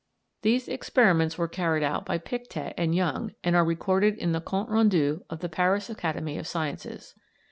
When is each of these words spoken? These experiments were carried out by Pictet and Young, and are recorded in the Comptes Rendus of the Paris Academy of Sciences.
These 0.41 0.67
experiments 0.67 1.37
were 1.37 1.47
carried 1.47 1.83
out 1.83 2.07
by 2.07 2.17
Pictet 2.17 2.73
and 2.75 2.95
Young, 2.95 3.35
and 3.43 3.55
are 3.55 3.63
recorded 3.63 4.17
in 4.17 4.31
the 4.31 4.41
Comptes 4.41 4.71
Rendus 4.71 5.21
of 5.29 5.41
the 5.41 5.47
Paris 5.47 5.91
Academy 5.91 6.39
of 6.39 6.47
Sciences. 6.47 7.13